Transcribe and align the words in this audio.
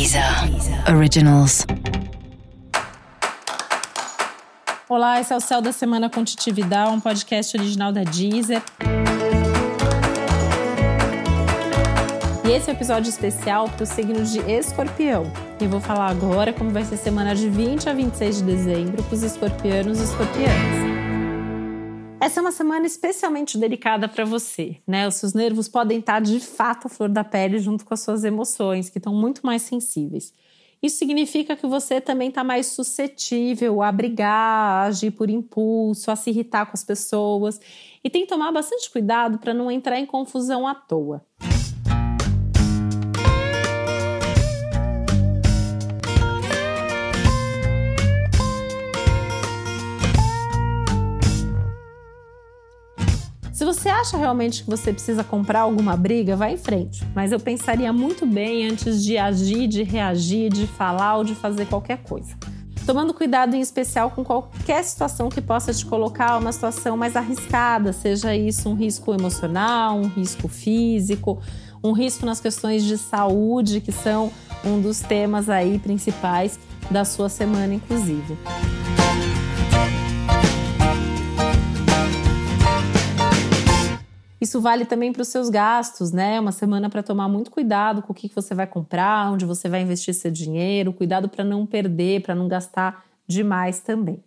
Deezer 0.00 0.24
Originals. 0.96 1.66
Olá, 4.88 5.20
esse 5.20 5.30
é 5.30 5.36
o 5.36 5.40
Céu 5.40 5.60
da 5.60 5.72
Semana 5.72 6.08
com 6.08 6.24
Titividade, 6.24 6.90
um 6.90 6.98
podcast 6.98 7.54
original 7.54 7.92
da 7.92 8.02
Deezer. 8.02 8.62
E 12.42 12.50
esse 12.50 12.70
é 12.70 12.72
um 12.72 12.76
episódio 12.76 13.10
especial 13.10 13.68
para 13.68 13.82
o 13.82 13.86
signo 13.86 14.24
de 14.24 14.38
Escorpião. 14.50 15.30
E 15.60 15.64
eu 15.64 15.68
vou 15.68 15.80
falar 15.80 16.08
agora 16.08 16.50
como 16.50 16.70
vai 16.70 16.82
ser 16.82 16.94
a 16.94 16.98
semana 16.98 17.34
de 17.34 17.50
20 17.50 17.90
a 17.90 17.92
26 17.92 18.38
de 18.38 18.42
dezembro 18.44 19.02
para 19.02 19.14
os 19.14 19.22
escorpianos 19.22 20.00
e 20.00 20.04
escorpianas. 20.04 20.89
Essa 22.20 22.40
é 22.40 22.42
uma 22.42 22.52
semana 22.52 22.86
especialmente 22.86 23.56
delicada 23.56 24.06
para 24.06 24.26
você, 24.26 24.76
né? 24.86 25.08
Os 25.08 25.14
seus 25.14 25.32
nervos 25.32 25.68
podem 25.68 26.00
estar 26.00 26.20
de 26.20 26.38
fato 26.38 26.86
à 26.86 26.90
flor 26.90 27.08
da 27.08 27.24
pele 27.24 27.58
junto 27.58 27.82
com 27.82 27.94
as 27.94 28.00
suas 28.00 28.24
emoções, 28.24 28.90
que 28.90 28.98
estão 28.98 29.14
muito 29.14 29.40
mais 29.44 29.62
sensíveis. 29.62 30.30
Isso 30.82 30.98
significa 30.98 31.56
que 31.56 31.66
você 31.66 31.98
também 31.98 32.28
está 32.28 32.44
mais 32.44 32.66
suscetível 32.66 33.80
a 33.80 33.90
brigar, 33.90 34.28
a 34.28 34.82
agir 34.82 35.12
por 35.12 35.30
impulso, 35.30 36.10
a 36.10 36.16
se 36.16 36.28
irritar 36.28 36.66
com 36.66 36.72
as 36.74 36.84
pessoas. 36.84 37.58
E 38.04 38.10
tem 38.10 38.22
que 38.22 38.28
tomar 38.28 38.52
bastante 38.52 38.90
cuidado 38.90 39.38
para 39.38 39.54
não 39.54 39.70
entrar 39.70 39.98
em 39.98 40.04
confusão 40.04 40.68
à 40.68 40.74
toa. 40.74 41.24
Se 53.60 53.64
você 53.66 53.90
acha 53.90 54.16
realmente 54.16 54.64
que 54.64 54.70
você 54.70 54.90
precisa 54.90 55.22
comprar 55.22 55.60
alguma 55.60 55.94
briga, 55.94 56.34
vá 56.34 56.50
em 56.50 56.56
frente. 56.56 57.06
Mas 57.14 57.30
eu 57.30 57.38
pensaria 57.38 57.92
muito 57.92 58.24
bem 58.24 58.66
antes 58.66 59.04
de 59.04 59.18
agir, 59.18 59.66
de 59.66 59.82
reagir, 59.82 60.50
de 60.50 60.66
falar 60.66 61.18
ou 61.18 61.24
de 61.24 61.34
fazer 61.34 61.66
qualquer 61.66 61.98
coisa. 61.98 62.34
Tomando 62.86 63.12
cuidado 63.12 63.54
em 63.54 63.60
especial 63.60 64.12
com 64.12 64.24
qualquer 64.24 64.82
situação 64.82 65.28
que 65.28 65.42
possa 65.42 65.74
te 65.74 65.84
colocar 65.84 66.38
uma 66.38 66.52
situação 66.52 66.96
mais 66.96 67.14
arriscada, 67.14 67.92
seja 67.92 68.34
isso 68.34 68.66
um 68.66 68.74
risco 68.74 69.12
emocional, 69.12 69.94
um 69.94 70.08
risco 70.08 70.48
físico, 70.48 71.38
um 71.84 71.92
risco 71.92 72.24
nas 72.24 72.40
questões 72.40 72.82
de 72.82 72.96
saúde, 72.96 73.82
que 73.82 73.92
são 73.92 74.32
um 74.64 74.80
dos 74.80 75.00
temas 75.00 75.50
aí 75.50 75.78
principais 75.78 76.58
da 76.90 77.04
sua 77.04 77.28
semana, 77.28 77.74
inclusive. 77.74 78.38
Isso 84.40 84.58
vale 84.58 84.86
também 84.86 85.12
para 85.12 85.20
os 85.20 85.28
seus 85.28 85.50
gastos, 85.50 86.12
né? 86.12 86.40
Uma 86.40 86.50
semana 86.50 86.88
para 86.88 87.02
tomar 87.02 87.28
muito 87.28 87.50
cuidado 87.50 88.00
com 88.00 88.12
o 88.12 88.16
que 88.16 88.30
você 88.34 88.54
vai 88.54 88.66
comprar, 88.66 89.30
onde 89.30 89.44
você 89.44 89.68
vai 89.68 89.82
investir 89.82 90.14
seu 90.14 90.30
dinheiro, 90.30 90.94
cuidado 90.94 91.28
para 91.28 91.44
não 91.44 91.66
perder, 91.66 92.22
para 92.22 92.34
não 92.34 92.48
gastar 92.48 93.04
demais 93.26 93.80
também. 93.80 94.24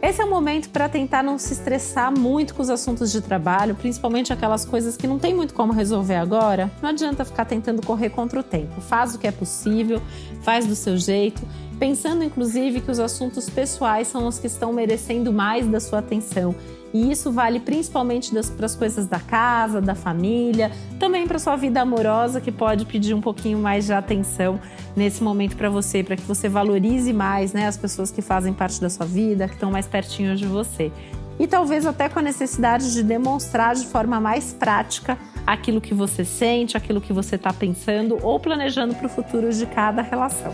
Esse 0.00 0.22
é 0.22 0.24
momento 0.38 0.70
para 0.70 0.88
tentar 0.88 1.22
não 1.22 1.36
se 1.36 1.52
estressar 1.52 2.16
muito 2.16 2.54
com 2.54 2.62
os 2.62 2.70
assuntos 2.70 3.10
de 3.10 3.20
trabalho, 3.20 3.74
principalmente 3.74 4.32
aquelas 4.32 4.64
coisas 4.64 4.96
que 4.96 5.04
não 5.04 5.18
tem 5.18 5.34
muito 5.34 5.52
como 5.52 5.72
resolver 5.72 6.14
agora. 6.14 6.70
Não 6.80 6.90
adianta 6.90 7.24
ficar 7.24 7.44
tentando 7.44 7.84
correr 7.84 8.10
contra 8.10 8.38
o 8.38 8.42
tempo. 8.42 8.80
Faz 8.80 9.16
o 9.16 9.18
que 9.18 9.26
é 9.26 9.32
possível, 9.32 10.00
faz 10.42 10.64
do 10.64 10.76
seu 10.76 10.96
jeito 10.96 11.42
pensando 11.78 12.24
inclusive 12.24 12.80
que 12.80 12.90
os 12.90 12.98
assuntos 12.98 13.48
pessoais 13.48 14.08
são 14.08 14.26
os 14.26 14.38
que 14.38 14.46
estão 14.46 14.72
merecendo 14.72 15.32
mais 15.32 15.66
da 15.66 15.80
sua 15.80 16.00
atenção. 16.00 16.54
E 16.92 17.10
isso 17.10 17.30
vale 17.30 17.60
principalmente 17.60 18.32
para 18.56 18.64
as 18.64 18.74
coisas 18.74 19.06
da 19.06 19.20
casa, 19.20 19.78
da 19.78 19.94
família, 19.94 20.72
também 20.98 21.26
para 21.26 21.38
sua 21.38 21.54
vida 21.54 21.82
amorosa, 21.82 22.40
que 22.40 22.50
pode 22.50 22.86
pedir 22.86 23.12
um 23.12 23.20
pouquinho 23.20 23.58
mais 23.58 23.84
de 23.84 23.92
atenção 23.92 24.58
nesse 24.96 25.22
momento 25.22 25.54
para 25.54 25.68
você, 25.68 26.02
para 26.02 26.16
que 26.16 26.22
você 26.22 26.48
valorize 26.48 27.12
mais 27.12 27.52
né, 27.52 27.66
as 27.66 27.76
pessoas 27.76 28.10
que 28.10 28.22
fazem 28.22 28.54
parte 28.54 28.80
da 28.80 28.88
sua 28.88 29.04
vida, 29.04 29.46
que 29.46 29.54
estão 29.54 29.70
mais 29.70 29.86
pertinho 29.86 30.27
de 30.36 30.46
você. 30.46 30.92
E 31.38 31.46
talvez 31.46 31.86
até 31.86 32.08
com 32.08 32.18
a 32.18 32.22
necessidade 32.22 32.92
de 32.92 33.02
demonstrar 33.02 33.74
de 33.74 33.86
forma 33.86 34.18
mais 34.20 34.52
prática 34.52 35.16
aquilo 35.46 35.80
que 35.80 35.94
você 35.94 36.24
sente, 36.24 36.76
aquilo 36.76 37.00
que 37.00 37.12
você 37.12 37.36
está 37.36 37.52
pensando 37.52 38.18
ou 38.22 38.38
planejando 38.40 38.94
para 38.94 39.06
o 39.06 39.08
futuro 39.08 39.50
de 39.52 39.64
cada 39.66 40.02
relação. 40.02 40.52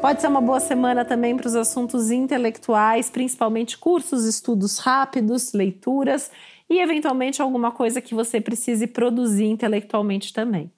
Pode 0.00 0.20
ser 0.20 0.28
uma 0.28 0.40
boa 0.40 0.60
semana 0.60 1.04
também 1.04 1.36
para 1.36 1.48
os 1.48 1.56
assuntos 1.56 2.10
intelectuais, 2.10 3.10
principalmente 3.10 3.76
cursos, 3.76 4.24
estudos 4.24 4.78
rápidos, 4.78 5.52
leituras 5.52 6.30
e, 6.70 6.80
eventualmente, 6.80 7.42
alguma 7.42 7.72
coisa 7.72 8.00
que 8.00 8.14
você 8.14 8.40
precise 8.40 8.86
produzir 8.86 9.46
intelectualmente 9.46 10.32
também. 10.32 10.70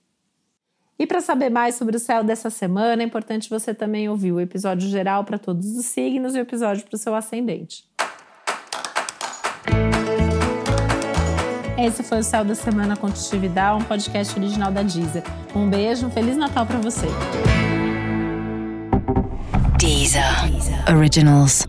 E 1.00 1.06
para 1.06 1.22
saber 1.22 1.48
mais 1.48 1.76
sobre 1.76 1.96
o 1.96 1.98
céu 1.98 2.22
dessa 2.22 2.50
semana, 2.50 3.02
é 3.02 3.06
importante 3.06 3.48
você 3.48 3.72
também 3.72 4.06
ouvir 4.10 4.32
o 4.32 4.38
episódio 4.38 4.86
geral 4.86 5.24
para 5.24 5.38
todos 5.38 5.74
os 5.74 5.86
signos 5.86 6.34
e 6.34 6.38
o 6.38 6.42
episódio 6.42 6.84
para 6.84 6.94
o 6.94 6.98
seu 6.98 7.14
ascendente. 7.14 7.84
Esse 11.78 12.02
foi 12.02 12.18
o 12.18 12.22
Céu 12.22 12.44
da 12.44 12.54
Semana 12.54 12.98
com 12.98 13.06
um 13.06 13.82
podcast 13.82 14.38
original 14.38 14.70
da 14.70 14.82
Deezer. 14.82 15.22
Um 15.56 15.70
beijo, 15.70 16.06
um 16.06 16.10
Feliz 16.10 16.36
Natal 16.36 16.66
para 16.66 16.78
você. 16.78 17.06
Deezer. 19.78 20.22
Originals. 20.94 21.64